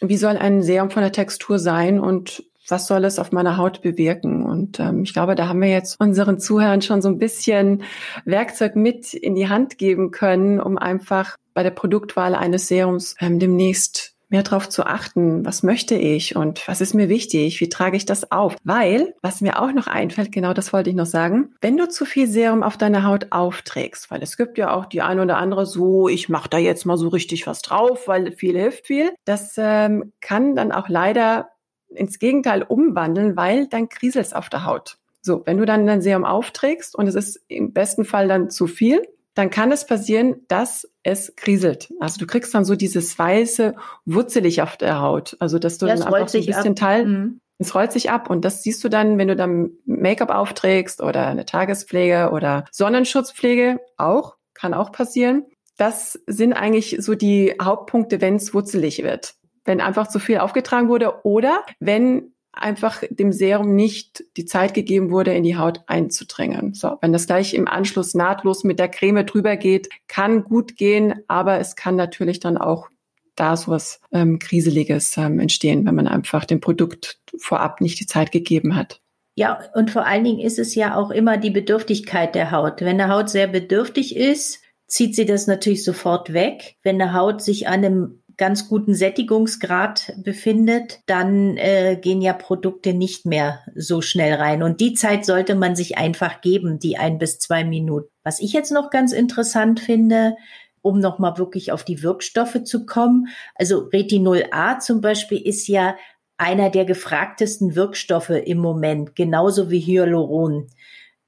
wie 0.00 0.16
soll 0.16 0.36
ein 0.36 0.62
Serum 0.62 0.90
von 0.90 1.02
der 1.02 1.12
Textur 1.12 1.58
sein 1.58 1.98
und 1.98 2.44
was 2.70 2.86
soll 2.86 3.04
es 3.04 3.18
auf 3.18 3.32
meiner 3.32 3.56
Haut 3.56 3.82
bewirken? 3.82 4.44
Und 4.44 4.80
ähm, 4.80 5.02
ich 5.02 5.12
glaube, 5.12 5.34
da 5.34 5.48
haben 5.48 5.60
wir 5.60 5.68
jetzt 5.68 6.00
unseren 6.00 6.38
Zuhörern 6.38 6.82
schon 6.82 7.02
so 7.02 7.08
ein 7.08 7.18
bisschen 7.18 7.82
Werkzeug 8.24 8.76
mit 8.76 9.14
in 9.14 9.34
die 9.34 9.48
Hand 9.48 9.78
geben 9.78 10.10
können, 10.10 10.60
um 10.60 10.78
einfach 10.78 11.36
bei 11.54 11.62
der 11.62 11.70
Produktwahl 11.70 12.34
eines 12.34 12.68
Serums 12.68 13.14
ähm, 13.20 13.38
demnächst 13.38 14.14
mehr 14.30 14.42
darauf 14.44 14.68
zu 14.68 14.86
achten, 14.86 15.44
was 15.44 15.62
möchte 15.62 15.96
ich 15.96 16.36
und 16.36 16.66
was 16.68 16.80
ist 16.80 16.94
mir 16.94 17.08
wichtig, 17.08 17.60
wie 17.60 17.68
trage 17.68 17.96
ich 17.96 18.06
das 18.06 18.30
auf. 18.30 18.56
Weil, 18.62 19.14
was 19.22 19.40
mir 19.40 19.60
auch 19.60 19.72
noch 19.72 19.88
einfällt, 19.88 20.32
genau 20.32 20.54
das 20.54 20.72
wollte 20.72 20.88
ich 20.88 20.96
noch 20.96 21.06
sagen, 21.06 21.54
wenn 21.60 21.76
du 21.76 21.88
zu 21.88 22.04
viel 22.04 22.28
Serum 22.28 22.62
auf 22.62 22.76
deine 22.76 23.04
Haut 23.04 23.26
aufträgst, 23.30 24.10
weil 24.10 24.22
es 24.22 24.36
gibt 24.36 24.56
ja 24.56 24.72
auch 24.72 24.86
die 24.86 25.02
eine 25.02 25.22
oder 25.22 25.36
andere 25.36 25.66
so, 25.66 26.08
ich 26.08 26.28
mache 26.28 26.48
da 26.48 26.58
jetzt 26.58 26.86
mal 26.86 26.96
so 26.96 27.08
richtig 27.08 27.46
was 27.46 27.60
drauf, 27.60 28.06
weil 28.06 28.32
viel 28.32 28.56
hilft 28.56 28.86
viel, 28.86 29.10
das 29.24 29.54
ähm, 29.58 30.12
kann 30.20 30.54
dann 30.54 30.70
auch 30.70 30.88
leider 30.88 31.48
ins 31.88 32.20
Gegenteil 32.20 32.62
umwandeln, 32.62 33.36
weil 33.36 33.66
dann 33.66 33.88
kriselst 33.88 34.34
auf 34.34 34.48
der 34.48 34.64
Haut. 34.64 34.98
So, 35.22 35.42
wenn 35.44 35.58
du 35.58 35.66
dann 35.66 35.86
dein 35.86 36.00
Serum 36.00 36.24
aufträgst 36.24 36.94
und 36.94 37.08
es 37.08 37.16
ist 37.16 37.40
im 37.48 37.72
besten 37.72 38.04
Fall 38.04 38.28
dann 38.28 38.48
zu 38.48 38.68
viel, 38.68 39.02
dann 39.40 39.48
kann 39.48 39.72
es 39.72 39.86
passieren, 39.86 40.42
dass 40.48 40.86
es 41.02 41.34
kriselt. 41.34 41.90
Also 41.98 42.18
du 42.18 42.26
kriegst 42.26 42.54
dann 42.54 42.66
so 42.66 42.76
dieses 42.76 43.18
weiße 43.18 43.74
wutzelig 44.04 44.60
auf 44.60 44.76
der 44.76 45.00
Haut. 45.00 45.34
Also 45.40 45.58
dass 45.58 45.78
du 45.78 45.86
ja, 45.86 45.96
dann 45.96 46.02
einfach 46.04 46.28
so 46.28 46.36
ein 46.36 46.44
bisschen 46.44 46.72
ab. 46.72 46.76
Teil, 46.76 47.06
mhm. 47.06 47.40
es 47.58 47.74
rollt 47.74 47.90
sich 47.90 48.10
ab 48.10 48.28
und 48.28 48.44
das 48.44 48.62
siehst 48.62 48.84
du 48.84 48.90
dann, 48.90 49.16
wenn 49.16 49.28
du 49.28 49.36
dann 49.36 49.70
Make-up 49.86 50.28
aufträgst 50.28 51.00
oder 51.02 51.26
eine 51.26 51.46
Tagespflege 51.46 52.32
oder 52.32 52.66
Sonnenschutzpflege 52.70 53.80
auch, 53.96 54.36
kann 54.52 54.74
auch 54.74 54.92
passieren. 54.92 55.46
Das 55.78 56.20
sind 56.26 56.52
eigentlich 56.52 56.98
so 57.00 57.14
die 57.14 57.54
Hauptpunkte, 57.62 58.20
wenn 58.20 58.36
es 58.36 58.52
wutzelig 58.52 59.02
wird. 59.02 59.36
Wenn 59.64 59.80
einfach 59.80 60.06
zu 60.06 60.18
viel 60.18 60.36
aufgetragen 60.36 60.90
wurde 60.90 61.24
oder 61.24 61.64
wenn 61.78 62.34
einfach 62.52 63.02
dem 63.10 63.32
Serum 63.32 63.74
nicht 63.74 64.24
die 64.36 64.44
Zeit 64.44 64.74
gegeben 64.74 65.10
wurde, 65.10 65.32
in 65.34 65.44
die 65.44 65.56
Haut 65.56 65.82
einzudringen. 65.86 66.74
So, 66.74 66.96
wenn 67.00 67.12
das 67.12 67.26
gleich 67.26 67.54
im 67.54 67.68
Anschluss 67.68 68.14
nahtlos 68.14 68.64
mit 68.64 68.78
der 68.78 68.88
Creme 68.88 69.24
drüber 69.24 69.56
geht, 69.56 69.88
kann 70.08 70.44
gut 70.44 70.76
gehen, 70.76 71.14
aber 71.28 71.58
es 71.58 71.76
kann 71.76 71.96
natürlich 71.96 72.40
dann 72.40 72.58
auch 72.58 72.88
da 73.36 73.56
sowas 73.56 74.00
ähm, 74.12 74.38
Kriseliges 74.38 75.16
ähm, 75.16 75.38
entstehen, 75.38 75.86
wenn 75.86 75.94
man 75.94 76.08
einfach 76.08 76.44
dem 76.44 76.60
Produkt 76.60 77.18
vorab 77.38 77.80
nicht 77.80 78.00
die 78.00 78.06
Zeit 78.06 78.32
gegeben 78.32 78.76
hat. 78.76 79.00
Ja, 79.36 79.60
und 79.74 79.90
vor 79.90 80.04
allen 80.04 80.24
Dingen 80.24 80.40
ist 80.40 80.58
es 80.58 80.74
ja 80.74 80.96
auch 80.96 81.10
immer 81.10 81.38
die 81.38 81.50
Bedürftigkeit 81.50 82.34
der 82.34 82.50
Haut. 82.50 82.80
Wenn 82.80 83.00
eine 83.00 83.12
Haut 83.12 83.30
sehr 83.30 83.46
bedürftig 83.46 84.16
ist, 84.16 84.60
zieht 84.86 85.14
sie 85.14 85.24
das 85.24 85.46
natürlich 85.46 85.84
sofort 85.84 86.32
weg. 86.32 86.76
Wenn 86.82 87.00
eine 87.00 87.14
Haut 87.14 87.40
sich 87.40 87.68
an 87.68 87.84
einem 87.84 88.19
ganz 88.40 88.70
guten 88.70 88.94
Sättigungsgrad 88.94 90.14
befindet, 90.16 91.00
dann 91.04 91.58
äh, 91.58 91.98
gehen 92.00 92.22
ja 92.22 92.32
Produkte 92.32 92.94
nicht 92.94 93.26
mehr 93.26 93.60
so 93.74 94.00
schnell 94.00 94.32
rein. 94.32 94.62
Und 94.62 94.80
die 94.80 94.94
Zeit 94.94 95.26
sollte 95.26 95.54
man 95.54 95.76
sich 95.76 95.98
einfach 95.98 96.40
geben, 96.40 96.78
die 96.78 96.96
ein 96.96 97.18
bis 97.18 97.38
zwei 97.38 97.64
Minuten. 97.64 98.08
Was 98.24 98.40
ich 98.40 98.54
jetzt 98.54 98.72
noch 98.72 98.88
ganz 98.88 99.12
interessant 99.12 99.78
finde, 99.78 100.36
um 100.80 101.00
nochmal 101.00 101.36
wirklich 101.36 101.70
auf 101.70 101.84
die 101.84 102.02
Wirkstoffe 102.02 102.64
zu 102.64 102.86
kommen. 102.86 103.28
Also 103.56 103.90
Retinol 103.92 104.44
A 104.52 104.78
zum 104.78 105.02
Beispiel 105.02 105.38
ist 105.38 105.68
ja 105.68 105.94
einer 106.38 106.70
der 106.70 106.86
gefragtesten 106.86 107.76
Wirkstoffe 107.76 108.30
im 108.30 108.56
Moment, 108.56 109.14
genauso 109.14 109.70
wie 109.70 109.80
Hyaluron. 109.80 110.68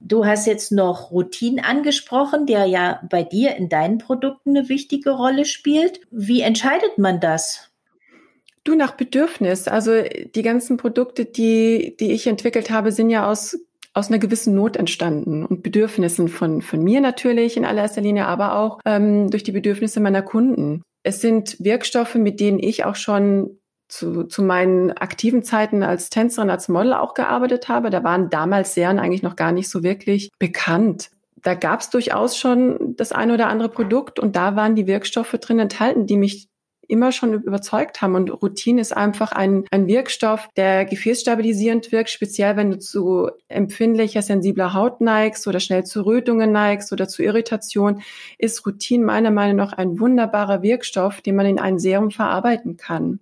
Du 0.05 0.27
hast 0.27 0.47
jetzt 0.47 0.73
noch 0.73 1.13
Routin 1.13 1.61
angesprochen, 1.61 2.47
der 2.47 2.67
ja 2.67 3.01
bei 3.09 3.23
dir 3.23 3.55
in 3.57 3.69
deinen 3.69 3.99
Produkten 3.99 4.57
eine 4.57 4.69
wichtige 4.69 5.11
Rolle 5.11 5.45
spielt. 5.45 6.01
Wie 6.11 6.41
entscheidet 6.41 6.99
man 6.99 7.21
das? 7.21 7.71
Du 8.65 8.75
nach 8.75 8.93
Bedürfnis. 8.93 9.69
Also 9.69 10.03
die 10.35 10.43
ganzen 10.43 10.77
Produkte, 10.77 11.25
die, 11.25 11.97
die 11.99 12.13
ich 12.13 12.27
entwickelt 12.27 12.71
habe, 12.71 12.93
sind 12.93 13.11
ja 13.11 13.31
aus, 13.31 13.59
aus 13.93 14.09
einer 14.09 14.19
gewissen 14.19 14.55
Not 14.55 14.77
entstanden 14.77 15.45
und 15.45 15.63
Bedürfnissen 15.63 16.29
von, 16.29 16.63
von 16.63 16.83
mir 16.83 17.01
natürlich 17.01 17.57
in 17.57 17.65
allererster 17.65 18.01
Linie, 18.01 18.27
aber 18.27 18.57
auch 18.57 18.81
ähm, 18.85 19.31
durch 19.31 19.45
die 19.45 19.53
Bedürfnisse 19.53 20.01
meiner 20.01 20.23
Kunden. 20.23 20.83
Es 21.05 21.21
sind 21.21 21.57
Wirkstoffe, 21.59 22.15
mit 22.17 22.41
denen 22.41 22.59
ich 22.61 22.85
auch 22.85 22.97
schon 22.97 23.59
zu, 23.93 24.25
zu 24.25 24.43
meinen 24.43 24.91
aktiven 24.93 25.43
Zeiten 25.43 25.83
als 25.83 26.09
Tänzerin, 26.09 26.49
als 26.49 26.69
Model 26.69 26.95
auch 26.95 27.13
gearbeitet 27.13 27.69
habe. 27.69 27.91
Da 27.91 28.03
waren 28.03 28.31
damals 28.31 28.75
Serien 28.75 28.99
eigentlich 28.99 29.23
noch 29.23 29.37
gar 29.37 29.53
nicht 29.53 29.69
so 29.69 29.83
wirklich 29.83 30.31
bekannt. 30.39 31.11
Da 31.43 31.55
gab 31.55 31.81
es 31.81 31.91
durchaus 31.91 32.39
schon 32.39 32.95
das 32.97 33.13
eine 33.13 33.35
oder 33.35 33.49
andere 33.49 33.69
Produkt 33.69 34.19
und 34.19 34.35
da 34.35 34.57
waren 34.57 34.77
die 34.77 34.87
Wirkstoffe 34.87 35.33
drin 35.33 35.59
enthalten, 35.59 36.07
die 36.07 36.17
mich 36.17 36.49
immer 36.89 37.13
schon 37.13 37.35
überzeugt 37.35 38.01
haben. 38.01 38.15
Und 38.15 38.31
Routin 38.31 38.79
ist 38.79 38.97
einfach 38.97 39.33
ein, 39.33 39.65
ein 39.71 39.87
Wirkstoff, 39.87 40.49
der 40.57 40.87
gefäßstabilisierend 40.87 41.93
wirkt, 41.93 42.11
speziell 42.11 42.57
wenn 42.57 42.71
du 42.71 42.79
zu 42.79 43.31
empfindlicher, 43.49 44.23
sensibler 44.23 44.73
Haut 44.73 45.03
neigst 45.03 45.47
oder 45.47 45.61
schnell 45.61 45.85
zu 45.85 46.03
Rötungen 46.07 46.51
neigst 46.51 46.93
oder 46.93 47.09
zu 47.09 47.23
Irritation, 47.23 48.01
ist 48.39 48.65
Routin 48.67 49.05
meiner 49.05 49.31
Meinung 49.31 49.57
nach 49.57 49.75
ein 49.75 50.01
wunderbarer 50.01 50.63
Wirkstoff, 50.63 51.21
den 51.21 51.37
man 51.37 51.47
in 51.47 51.59
ein 51.59 51.79
Serum 51.79 52.11
verarbeiten 52.11 52.79
kann 52.79 53.21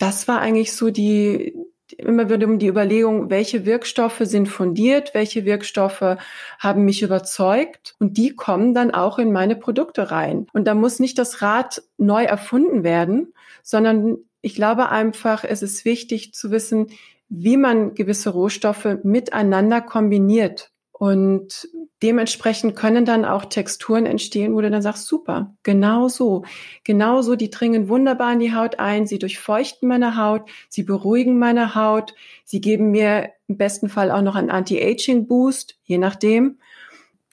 das 0.00 0.26
war 0.28 0.40
eigentlich 0.40 0.72
so 0.72 0.90
die, 0.90 1.54
immer 1.98 2.30
wieder 2.30 2.46
um 2.46 2.58
die 2.58 2.68
Überlegung, 2.68 3.28
welche 3.28 3.66
Wirkstoffe 3.66 4.22
sind 4.22 4.48
fundiert, 4.48 5.12
welche 5.12 5.44
Wirkstoffe 5.44 6.16
haben 6.58 6.84
mich 6.84 7.02
überzeugt 7.02 7.96
und 7.98 8.16
die 8.16 8.34
kommen 8.34 8.72
dann 8.72 8.92
auch 8.92 9.18
in 9.18 9.30
meine 9.30 9.56
Produkte 9.56 10.10
rein. 10.10 10.46
Und 10.54 10.64
da 10.66 10.74
muss 10.74 11.00
nicht 11.00 11.18
das 11.18 11.42
Rad 11.42 11.82
neu 11.98 12.24
erfunden 12.24 12.82
werden, 12.82 13.34
sondern 13.62 14.16
ich 14.40 14.54
glaube 14.54 14.88
einfach, 14.88 15.44
es 15.44 15.62
ist 15.62 15.84
wichtig 15.84 16.32
zu 16.32 16.50
wissen, 16.50 16.86
wie 17.28 17.58
man 17.58 17.94
gewisse 17.94 18.30
Rohstoffe 18.30 18.96
miteinander 19.02 19.82
kombiniert. 19.82 20.70
Und 21.00 21.66
dementsprechend 22.02 22.76
können 22.76 23.06
dann 23.06 23.24
auch 23.24 23.46
Texturen 23.46 24.04
entstehen, 24.04 24.54
wo 24.54 24.60
du 24.60 24.68
dann 24.68 24.82
sagst, 24.82 25.06
super, 25.06 25.54
genau 25.62 26.08
so. 26.08 26.44
Genau 26.84 27.22
so, 27.22 27.36
die 27.36 27.48
dringen 27.48 27.88
wunderbar 27.88 28.34
in 28.34 28.38
die 28.38 28.54
Haut 28.54 28.78
ein, 28.78 29.06
sie 29.06 29.18
durchfeuchten 29.18 29.88
meine 29.88 30.18
Haut, 30.18 30.42
sie 30.68 30.82
beruhigen 30.82 31.38
meine 31.38 31.74
Haut, 31.74 32.14
sie 32.44 32.60
geben 32.60 32.90
mir 32.90 33.30
im 33.48 33.56
besten 33.56 33.88
Fall 33.88 34.10
auch 34.10 34.20
noch 34.20 34.34
einen 34.34 34.50
Anti-Aging-Boost, 34.50 35.78
je 35.84 35.96
nachdem. 35.96 36.58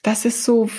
Das 0.00 0.24
ist 0.24 0.44
so, 0.44 0.70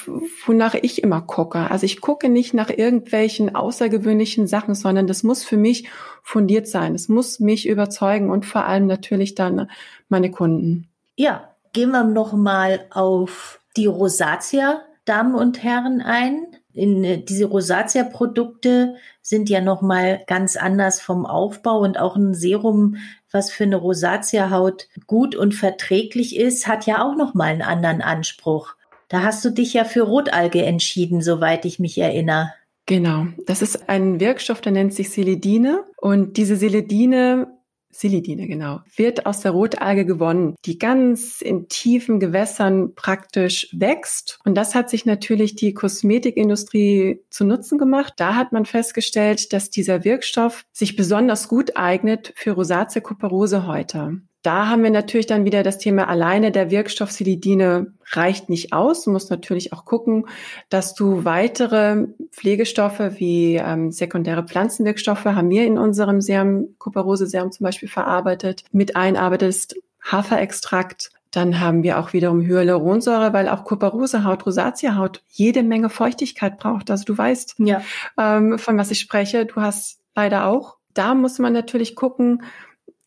wonach 0.47 0.73
ich 0.73 1.03
immer 1.03 1.21
gucke. 1.21 1.69
Also 1.69 1.85
ich 1.85 2.01
gucke 2.01 2.27
nicht 2.27 2.55
nach 2.55 2.71
irgendwelchen 2.71 3.53
außergewöhnlichen 3.53 4.47
Sachen, 4.47 4.73
sondern 4.73 5.05
das 5.05 5.21
muss 5.21 5.43
für 5.43 5.57
mich 5.57 5.87
fundiert 6.23 6.67
sein. 6.67 6.95
Es 6.95 7.07
muss 7.07 7.39
mich 7.39 7.67
überzeugen 7.67 8.31
und 8.31 8.47
vor 8.47 8.65
allem 8.65 8.87
natürlich 8.87 9.35
dann 9.35 9.69
meine 10.07 10.31
Kunden. 10.31 10.89
Ja, 11.15 11.53
Gehen 11.73 11.91
wir 11.91 12.03
noch 12.03 12.33
mal 12.33 12.85
auf 12.89 13.59
die 13.77 13.85
Rosatia, 13.85 14.81
Damen 15.05 15.35
und 15.35 15.63
Herren, 15.63 16.01
ein. 16.01 16.47
In, 16.73 17.03
äh, 17.03 17.23
diese 17.23 17.45
Rosatia-Produkte 17.45 18.95
sind 19.21 19.49
ja 19.49 19.61
noch 19.61 19.81
mal 19.81 20.21
ganz 20.27 20.55
anders 20.55 21.01
vom 21.01 21.25
Aufbau 21.25 21.79
und 21.79 21.99
auch 21.99 22.15
ein 22.15 22.33
Serum, 22.33 22.97
was 23.31 23.51
für 23.51 23.63
eine 23.63 23.75
Rosatia-Haut 23.75 24.87
gut 25.07 25.35
und 25.35 25.53
verträglich 25.53 26.37
ist, 26.37 26.67
hat 26.67 26.85
ja 26.85 27.03
auch 27.03 27.15
noch 27.15 27.33
mal 27.33 27.47
einen 27.47 27.61
anderen 27.61 28.01
Anspruch. 28.01 28.75
Da 29.07 29.23
hast 29.23 29.43
du 29.43 29.49
dich 29.49 29.73
ja 29.73 29.83
für 29.83 30.01
Rotalge 30.03 30.63
entschieden, 30.63 31.21
soweit 31.21 31.65
ich 31.65 31.79
mich 31.79 31.97
erinnere. 31.97 32.53
Genau, 32.85 33.27
das 33.45 33.61
ist 33.61 33.89
ein 33.89 34.19
Wirkstoff, 34.19 34.61
der 34.61 34.71
nennt 34.71 34.93
sich 34.93 35.11
Seledine 35.11 35.83
und 35.97 36.37
diese 36.37 36.55
Seledine 36.55 37.58
Silidine, 37.91 38.47
genau, 38.47 38.81
wird 38.95 39.25
aus 39.25 39.41
der 39.41 39.51
Rotalge 39.51 40.05
gewonnen, 40.05 40.55
die 40.65 40.77
ganz 40.77 41.41
in 41.41 41.67
tiefen 41.69 42.19
Gewässern 42.19 42.93
praktisch 42.95 43.67
wächst. 43.71 44.39
Und 44.45 44.55
das 44.55 44.75
hat 44.75 44.89
sich 44.89 45.05
natürlich 45.05 45.55
die 45.55 45.73
Kosmetikindustrie 45.73 47.21
zu 47.29 47.45
Nutzen 47.45 47.77
gemacht. 47.77 48.13
Da 48.17 48.35
hat 48.35 48.51
man 48.51 48.65
festgestellt, 48.65 49.53
dass 49.53 49.69
dieser 49.69 50.03
Wirkstoff 50.03 50.65
sich 50.71 50.95
besonders 50.95 51.47
gut 51.47 51.75
eignet 51.77 52.31
für 52.35 52.51
Rosatia 52.51 53.01
Kuperose 53.01 53.65
Häute 53.65 54.21
da 54.49 54.67
haben 54.67 54.81
wir 54.81 54.89
natürlich 54.89 55.27
dann 55.27 55.45
wieder 55.45 55.61
das 55.61 55.77
Thema 55.77 56.07
alleine 56.07 56.51
der 56.51 56.71
Wirkstoff 56.71 57.11
Silidine 57.11 57.93
reicht 58.13 58.49
nicht 58.49 58.73
aus. 58.73 59.03
Du 59.03 59.11
musst 59.11 59.29
natürlich 59.29 59.73
auch 59.73 59.85
gucken, 59.85 60.25
dass 60.69 60.95
du 60.95 61.23
weitere 61.23 62.07
Pflegestoffe 62.31 63.19
wie 63.19 63.57
ähm, 63.57 63.91
sekundäre 63.91 64.41
Pflanzenwirkstoffe 64.41 65.25
haben 65.25 65.51
wir 65.51 65.67
in 65.67 65.77
unserem 65.77 66.19
Serum, 66.19 66.69
Kuperose-Serum 66.79 67.51
zum 67.51 67.63
Beispiel 67.63 67.89
verarbeitet, 67.89 68.63
mit 68.71 68.95
einarbeitest 68.95 69.75
Haferextrakt. 70.01 71.11
Dann 71.29 71.59
haben 71.59 71.83
wir 71.83 71.99
auch 71.99 72.13
wiederum 72.13 72.41
Hyaluronsäure, 72.41 73.33
weil 73.33 73.49
auch 73.49 73.65
Kuperose-Haut, 73.65 74.47
Rosatia-Haut 74.47 75.21
jede 75.29 75.61
Menge 75.61 75.91
Feuchtigkeit 75.91 76.57
braucht. 76.57 76.89
Also 76.89 77.03
du 77.05 77.15
weißt, 77.15 77.53
ja. 77.59 77.83
ähm, 78.17 78.57
von 78.57 78.79
was 78.79 78.89
ich 78.89 78.99
spreche. 78.99 79.45
Du 79.45 79.57
hast 79.57 79.99
leider 80.15 80.47
auch. 80.47 80.77
Da 80.95 81.13
muss 81.13 81.37
man 81.37 81.53
natürlich 81.53 81.95
gucken, 81.95 82.41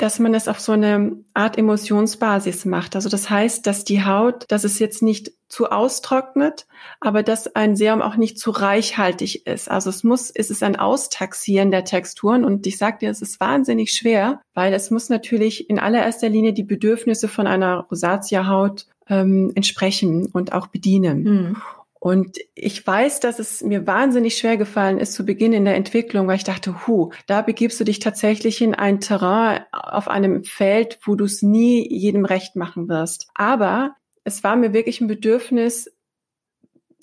dass 0.02 0.18
man 0.18 0.34
es 0.34 0.48
auf 0.48 0.58
so 0.58 0.72
eine 0.72 1.12
Art 1.32 1.56
Emotionsbasis 1.56 2.64
macht. 2.64 2.96
Also 2.96 3.08
das 3.08 3.30
heißt, 3.30 3.64
dass 3.68 3.84
die 3.84 4.04
Haut, 4.04 4.46
dass 4.48 4.64
es 4.64 4.80
jetzt 4.80 5.00
nicht 5.00 5.30
zu 5.48 5.70
austrocknet, 5.70 6.66
aber 6.98 7.22
dass 7.22 7.54
ein 7.54 7.76
Serum 7.76 8.02
auch 8.02 8.16
nicht 8.16 8.36
zu 8.36 8.50
reichhaltig 8.50 9.46
ist. 9.46 9.70
Also 9.70 9.90
es 9.90 10.02
muss, 10.02 10.30
es 10.30 10.50
ist 10.50 10.64
ein 10.64 10.74
Austaxieren 10.74 11.70
der 11.70 11.84
Texturen 11.84 12.44
und 12.44 12.66
ich 12.66 12.78
sage 12.78 12.98
dir, 12.98 13.10
es 13.10 13.22
ist 13.22 13.38
wahnsinnig 13.38 13.92
schwer, 13.92 14.40
weil 14.54 14.74
es 14.74 14.90
muss 14.90 15.08
natürlich 15.08 15.70
in 15.70 15.78
allererster 15.78 16.28
Linie 16.28 16.52
die 16.52 16.64
Bedürfnisse 16.64 17.28
von 17.28 17.46
einer 17.46 17.86
Rosatia-Haut 17.88 18.86
ähm, 19.08 19.52
entsprechen 19.54 20.26
und 20.32 20.52
auch 20.52 20.66
bedienen. 20.66 21.22
Mhm. 21.22 21.56
Und 22.02 22.38
ich 22.56 22.84
weiß, 22.84 23.20
dass 23.20 23.38
es 23.38 23.62
mir 23.62 23.86
wahnsinnig 23.86 24.36
schwer 24.36 24.56
gefallen 24.56 24.98
ist 24.98 25.12
zu 25.12 25.24
Beginn 25.24 25.52
in 25.52 25.64
der 25.64 25.76
Entwicklung, 25.76 26.26
weil 26.26 26.34
ich 26.34 26.42
dachte, 26.42 26.84
hu, 26.84 27.12
da 27.28 27.42
begibst 27.42 27.78
du 27.78 27.84
dich 27.84 28.00
tatsächlich 28.00 28.60
in 28.60 28.74
ein 28.74 28.98
Terrain 28.98 29.60
auf 29.70 30.08
einem 30.08 30.42
Feld, 30.42 30.98
wo 31.04 31.14
du 31.14 31.26
es 31.26 31.42
nie 31.42 31.88
jedem 31.88 32.24
recht 32.24 32.56
machen 32.56 32.88
wirst. 32.88 33.28
Aber 33.34 33.94
es 34.24 34.42
war 34.42 34.56
mir 34.56 34.72
wirklich 34.72 35.00
ein 35.00 35.06
Bedürfnis, 35.06 35.92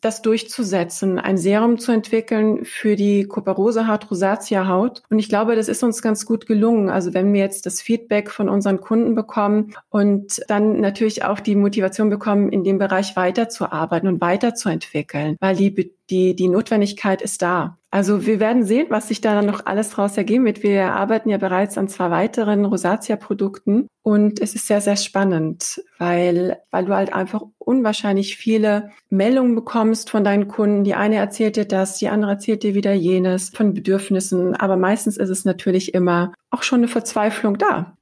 das 0.02 0.22
durchzusetzen, 0.22 1.20
ein 1.20 1.38
Serum 1.38 1.78
zu 1.80 1.92
entwickeln 1.92 2.66
für 2.66 2.96
die 2.96 3.26
Kuperose 3.26 3.88
Haut, 3.88 4.10
Rosatia 4.12 4.68
Haut. 4.68 5.04
Und 5.10 5.20
ich 5.20 5.30
glaube, 5.30 5.56
das 5.56 5.68
ist 5.68 5.84
uns 5.84 6.02
ganz 6.02 6.26
gut 6.26 6.46
gelungen. 6.46 6.90
Also 6.90 7.14
wenn 7.14 7.34
wir 7.34 7.42
jetzt 7.42 7.66
das 7.66 7.82
Feedback 7.82 8.30
von 8.30 8.50
unseren 8.50 8.80
Kunden 8.80 9.16
bekommen 9.16 9.74
und 9.90 10.42
dann 10.48 10.80
natürlich 10.80 11.24
auch 11.24 11.40
die 11.40 11.56
Motivation 11.56 12.10
bekommen, 12.10 12.50
in 12.50 12.64
dem 12.64 12.78
Bereich 12.78 13.16
weiterzuarbeiten 13.16 14.08
und 14.08 14.22
weiterzuentwickeln, 14.22 15.38
weil 15.40 15.56
die, 15.56 15.94
die, 16.10 16.36
die 16.36 16.48
Notwendigkeit 16.48 17.22
ist 17.22 17.42
da. 17.42 17.79
Also 17.92 18.28
wir 18.28 18.40
werden 18.40 18.64
sehen, 18.64 18.88
was 18.90 19.08
sich 19.08 19.20
da 19.20 19.34
dann 19.34 19.48
noch 19.48 19.66
alles 19.66 19.90
draus 19.90 20.16
ergeben 20.16 20.46
wird. 20.46 20.62
Wir 20.62 20.94
arbeiten 20.94 21.30
ja 21.30 21.40
bereits 21.40 21.76
an 21.76 21.88
zwei 21.88 22.12
weiteren 22.12 22.66
Rosatia-Produkten 22.66 23.88
und 24.04 24.40
es 24.42 24.54
ist 24.54 24.68
sehr, 24.68 24.80
sehr 24.80 24.96
spannend, 24.96 25.82
weil, 25.98 26.60
weil 26.70 26.86
du 26.86 26.94
halt 26.94 27.12
einfach 27.14 27.42
unwahrscheinlich 27.58 28.38
viele 28.38 28.92
Meldungen 29.10 29.56
bekommst 29.56 30.12
von 30.12 30.24
deinen 30.24 30.48
Kunden. 30.48 30.84
Die 30.84 30.94
eine 30.94 31.16
erzählt 31.16 31.56
dir 31.56 31.66
das, 31.66 31.98
die 31.98 32.10
andere 32.10 32.32
erzählt 32.32 32.62
dir 32.62 32.76
wieder 32.76 32.94
jenes 32.94 33.50
von 33.50 33.74
Bedürfnissen. 33.74 34.56
Aber 34.56 34.78
meistens 34.78 35.18
ist 35.18 35.30
es 35.30 35.44
natürlich 35.44 35.96
immer 35.96 36.34
auch 36.52 36.62
schon 36.62 36.82
eine 36.82 36.88
Verzweiflung 36.88 37.58
da. 37.58 37.98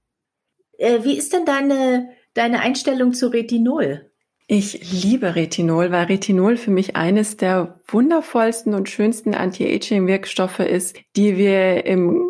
Äh, 0.78 1.04
wie 1.04 1.18
ist 1.18 1.32
denn 1.32 1.46
deine, 1.46 2.10
deine 2.34 2.60
Einstellung 2.60 3.14
zu 3.14 3.28
Retinol? 3.28 4.12
Ich 4.50 5.04
liebe 5.04 5.36
Retinol, 5.36 5.92
weil 5.92 6.06
Retinol 6.06 6.56
für 6.56 6.72
mich 6.72 6.96
eines 6.96 7.36
der 7.36 7.82
wundervollsten 7.86 8.74
und 8.76 8.88
schönsten 8.88 9.34
Anti-Aging-Wirkstoffe 9.34 10.60
ist, 10.60 10.96
die 11.18 11.36
wir 11.36 11.86
im 11.86 12.30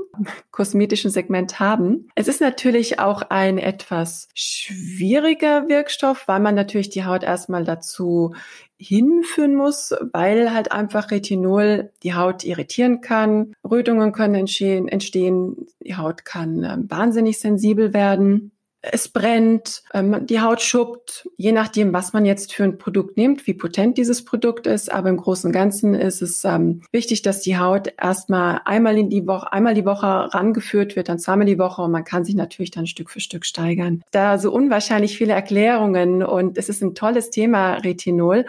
kosmetischen 0.50 1.12
Segment 1.12 1.60
haben. 1.60 2.10
Es 2.16 2.28
ist 2.28 2.42
natürlich 2.42 3.00
auch 3.00 3.22
ein 3.30 3.60
etwas 3.60 4.30
schwieriger 4.34 5.68
Wirkstoff, 5.68 6.28
weil 6.28 6.40
man 6.40 6.56
natürlich 6.56 6.90
die 6.90 7.06
Haut 7.06 7.22
erstmal 7.22 7.64
dazu 7.64 8.34
hinführen 8.78 9.54
muss, 9.54 9.94
weil 10.12 10.52
halt 10.52 10.72
einfach 10.72 11.12
Retinol 11.12 11.92
die 12.02 12.16
Haut 12.16 12.44
irritieren 12.44 13.02
kann. 13.02 13.54
Rötungen 13.64 14.12
können 14.12 14.34
entstehen, 14.34 14.88
entstehen. 14.88 15.68
die 15.82 15.98
Haut 15.98 16.26
kann 16.26 16.64
äh, 16.64 16.78
wahnsinnig 16.90 17.40
sensibel 17.40 17.94
werden 17.94 18.54
es 18.82 19.10
brennt, 19.10 19.84
ähm, 19.94 20.26
die 20.26 20.40
Haut 20.40 20.62
schuppt, 20.62 21.28
je 21.38 21.52
nachdem, 21.52 21.94
was 21.94 22.14
man 22.14 22.26
jetzt 22.26 22.54
für 22.54 22.64
ein 22.64 22.78
Produkt 22.78 23.18
nimmt, 23.18 23.48
wie 23.48 23.54
potent 23.54 23.98
dieses 23.98 24.24
Produkt 24.24 24.68
ist. 24.68 24.92
Aber 24.92 25.10
im 25.10 25.18
Großen 25.18 25.48
und 25.48 25.54
Ganzen 25.54 25.94
ist 25.94 26.22
es 26.22 26.44
ähm, 26.44 26.82
wichtig, 26.92 27.22
dass 27.22 27.42
die 27.42 27.58
Haut 27.58 27.94
erstmal 28.00 28.62
einmal 28.66 28.98
in 28.98 29.10
die 29.10 29.26
Woche, 29.28 29.52
einmal 29.52 29.74
die 29.74 29.86
Woche 29.86 30.06
rangeführt 30.06 30.96
wird, 30.96 31.10
dann 31.10 31.20
zweimal 31.20 31.48
die 31.48 31.60
Woche 31.60 31.82
und 31.82 31.92
man 31.92 32.04
kann 32.04 32.26
sich 32.26 32.36
natürlich 32.36 32.72
dann 32.72 32.88
Stück 32.88 33.10
für 33.10 33.20
Stück 33.20 33.46
steigern. 33.46 34.04
Da 34.12 34.38
so 34.38 34.52
unwahrscheinlich 34.52 35.18
viele 35.18 35.34
Erklärungen 35.34 36.24
und 36.24 36.58
es 36.58 36.70
ist 36.70 36.82
ein 36.82 36.96
tolles 36.96 37.30
Thema 37.30 37.76
Retinol. 37.76 38.46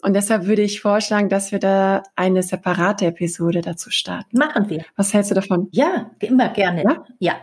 Und 0.00 0.14
deshalb 0.14 0.46
würde 0.46 0.62
ich 0.62 0.80
vorschlagen, 0.80 1.28
dass 1.28 1.50
wir 1.50 1.58
da 1.58 2.04
eine 2.14 2.44
separate 2.44 3.06
Episode 3.06 3.62
dazu 3.62 3.90
starten. 3.90 4.38
Machen 4.38 4.70
wir. 4.70 4.84
Was 4.94 5.12
hältst 5.12 5.32
du 5.32 5.34
davon? 5.34 5.68
Ja, 5.72 6.12
immer 6.20 6.50
gerne. 6.50 6.84
Ja. 6.84 7.04
ja 7.18 7.34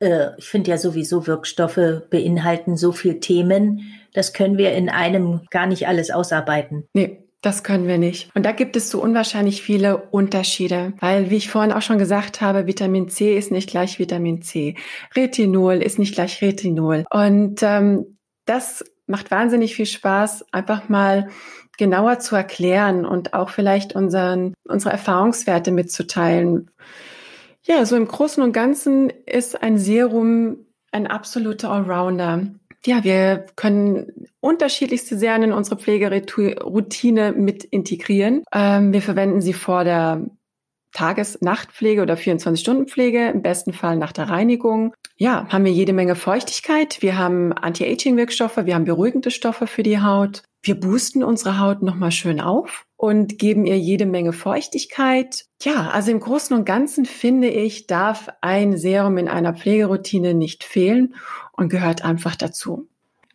äh, 0.00 0.30
ich 0.36 0.48
finde 0.48 0.70
ja 0.70 0.78
sowieso 0.78 1.26
Wirkstoffe 1.26 2.02
beinhalten 2.10 2.76
so 2.76 2.92
viel 2.92 3.20
Themen, 3.20 3.92
das 4.12 4.32
können 4.32 4.58
wir 4.58 4.72
in 4.72 4.88
einem 4.88 5.42
gar 5.50 5.66
nicht 5.66 5.86
alles 5.86 6.10
ausarbeiten. 6.10 6.84
Nee. 6.92 7.24
Das 7.40 7.62
können 7.62 7.86
wir 7.86 7.98
nicht. 7.98 8.34
Und 8.34 8.44
da 8.44 8.50
gibt 8.50 8.74
es 8.74 8.90
so 8.90 9.00
unwahrscheinlich 9.00 9.62
viele 9.62 9.98
Unterschiede, 10.10 10.92
weil, 10.98 11.30
wie 11.30 11.36
ich 11.36 11.48
vorhin 11.48 11.70
auch 11.70 11.82
schon 11.82 11.98
gesagt 11.98 12.40
habe, 12.40 12.66
Vitamin 12.66 13.08
C 13.08 13.38
ist 13.38 13.52
nicht 13.52 13.70
gleich 13.70 14.00
Vitamin 14.00 14.42
C. 14.42 14.74
Retinol 15.14 15.74
ist 15.74 16.00
nicht 16.00 16.14
gleich 16.14 16.42
Retinol. 16.42 17.04
Und 17.10 17.62
ähm, 17.62 18.18
das 18.44 18.84
macht 19.06 19.30
wahnsinnig 19.30 19.76
viel 19.76 19.86
Spaß, 19.86 20.46
einfach 20.50 20.88
mal 20.88 21.28
genauer 21.78 22.18
zu 22.18 22.34
erklären 22.34 23.06
und 23.06 23.34
auch 23.34 23.50
vielleicht 23.50 23.94
unseren, 23.94 24.52
unsere 24.64 24.90
Erfahrungswerte 24.90 25.70
mitzuteilen. 25.70 26.72
Ja, 27.68 27.84
so 27.84 27.96
im 27.96 28.08
Großen 28.08 28.42
und 28.42 28.52
Ganzen 28.52 29.10
ist 29.26 29.62
ein 29.62 29.76
Serum 29.76 30.64
ein 30.90 31.06
absoluter 31.06 31.70
Allrounder. 31.70 32.46
Ja, 32.86 33.04
wir 33.04 33.44
können 33.56 34.26
unterschiedlichste 34.40 35.18
Serien 35.18 35.42
in 35.42 35.52
unsere 35.52 35.76
Pflegeroutine 35.76 37.32
mit 37.32 37.64
integrieren. 37.64 38.42
Ähm, 38.54 38.94
wir 38.94 39.02
verwenden 39.02 39.42
sie 39.42 39.52
vor 39.52 39.84
der 39.84 40.30
Tages-Nachtpflege 40.92 42.00
oder 42.00 42.14
24-Stunden-Pflege, 42.14 43.28
im 43.28 43.42
besten 43.42 43.74
Fall 43.74 43.96
nach 43.96 44.12
der 44.12 44.30
Reinigung. 44.30 44.94
Ja, 45.16 45.46
haben 45.50 45.66
wir 45.66 45.72
jede 45.72 45.92
Menge 45.92 46.14
Feuchtigkeit, 46.14 47.02
wir 47.02 47.18
haben 47.18 47.52
Anti-Aging-Wirkstoffe, 47.52 48.64
wir 48.64 48.74
haben 48.74 48.86
beruhigende 48.86 49.30
Stoffe 49.30 49.66
für 49.66 49.82
die 49.82 50.00
Haut. 50.00 50.42
Wir 50.62 50.80
boosten 50.80 51.22
unsere 51.22 51.60
Haut 51.60 51.82
nochmal 51.82 52.12
schön 52.12 52.40
auf 52.40 52.87
und 52.98 53.38
geben 53.38 53.64
ihr 53.64 53.78
jede 53.78 54.06
Menge 54.06 54.32
Feuchtigkeit. 54.32 55.46
Ja, 55.62 55.90
also 55.90 56.10
im 56.10 56.20
Großen 56.20 56.54
und 56.54 56.66
Ganzen 56.66 57.06
finde 57.06 57.48
ich, 57.48 57.86
darf 57.86 58.28
ein 58.40 58.76
Serum 58.76 59.16
in 59.18 59.28
einer 59.28 59.54
Pflegeroutine 59.54 60.34
nicht 60.34 60.64
fehlen 60.64 61.14
und 61.52 61.68
gehört 61.70 62.04
einfach 62.04 62.34
dazu. 62.34 62.88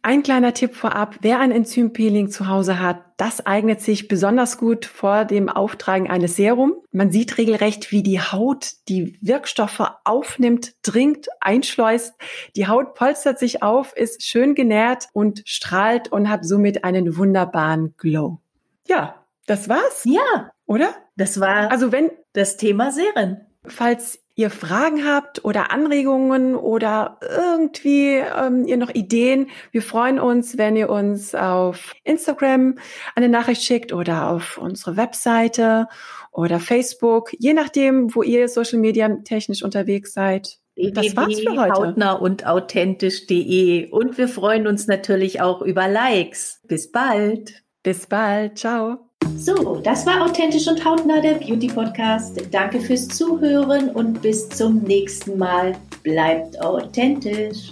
Ein 0.06 0.22
kleiner 0.22 0.54
Tipp 0.54 0.76
vorab, 0.76 1.20
wer 1.22 1.40
ein 1.40 1.52
Enzympeeling 1.52 2.30
zu 2.30 2.50
Hause 2.50 2.82
hat, 2.82 3.06
das 3.16 3.46
eignet 3.46 3.80
sich 3.80 4.10
besonders 4.10 4.58
gut 4.58 4.84
vor 4.84 5.24
dem 5.24 5.48
Auftragen 5.48 6.10
eines 6.10 6.36
Serum. 6.36 6.74
Man 6.92 7.10
sieht 7.10 7.38
regelrecht, 7.38 7.90
wie 7.94 8.04
die 8.04 8.20
Haut 8.20 8.74
die 8.90 9.18
Wirkstoffe 9.22 9.94
aufnimmt, 10.04 10.74
dringt, 10.82 11.28
einschleust. 11.40 12.16
Die 12.58 12.68
Haut 12.68 12.96
polstert 12.96 13.40
sich 13.40 13.64
auf, 13.64 13.96
ist 13.96 14.24
schön 14.24 14.56
genährt 14.56 15.08
und 15.14 15.42
strahlt 15.46 16.12
und 16.12 16.30
hat 16.30 16.44
somit 16.44 16.84
einen 16.84 17.16
wunderbaren 17.16 17.94
Glow. 17.96 18.42
Ja, 18.90 19.23
das 19.46 19.70
war's. 19.70 20.04
Ja. 20.06 20.52
Oder? 20.66 20.94
Das 21.16 21.40
war 21.40 21.72
also 21.72 21.92
wenn 21.92 22.12
das 22.34 22.58
Thema 22.58 22.92
Serien. 22.92 23.46
Falls 23.66 24.20
ihr 24.36 24.50
Fragen 24.50 25.06
habt 25.06 25.46
oder 25.46 25.72
Anregungen 25.72 26.56
oder 26.56 27.20
irgendwie 27.22 28.16
ähm, 28.16 28.66
ihr 28.66 28.78
noch 28.78 28.90
Ideen, 28.94 29.50
wir 29.72 29.82
freuen 29.82 30.20
uns, 30.20 30.58
wenn 30.58 30.76
ihr 30.76 30.90
uns 30.90 31.36
auf 31.36 31.94
Instagram 32.04 32.76
eine 33.16 33.30
Nachricht 33.30 33.64
schickt 33.64 33.94
oder 33.94 34.32
auf 34.32 34.58
unsere 34.58 34.98
Webseite 34.98 35.88
oder 36.32 36.60
Facebook, 36.60 37.32
je 37.38 37.54
nachdem, 37.54 38.14
wo 38.16 38.24
ihr 38.24 38.48
Social 38.48 38.80
Media 38.80 39.08
technisch 39.24 39.64
unterwegs 39.64 40.14
seid. 40.14 40.58
Das 40.76 41.16
war's 41.16 41.40
für 41.40 41.56
heute. 41.56 41.74
Hautnah 41.74 42.14
und 42.14 42.48
authentisch.de 42.48 43.92
und 43.92 44.18
wir 44.18 44.28
freuen 44.28 44.66
uns 44.66 44.88
natürlich 44.88 45.42
auch 45.42 45.62
über 45.62 45.88
Likes. 45.88 46.60
Bis 46.68 46.92
bald. 46.92 47.64
Bis 47.84 48.08
bald. 48.08 48.58
Ciao. 48.58 49.13
So, 49.38 49.80
das 49.84 50.06
war 50.06 50.24
authentisch 50.24 50.68
und 50.68 50.84
hautnah 50.84 51.22
der 51.22 51.36
Beauty 51.36 51.68
Podcast. 51.68 52.42
Danke 52.52 52.80
fürs 52.80 53.08
Zuhören 53.08 53.90
und 53.90 54.22
bis 54.22 54.50
zum 54.50 54.80
nächsten 54.80 55.38
Mal. 55.38 55.76
Bleibt 56.04 56.60
authentisch. 56.62 57.72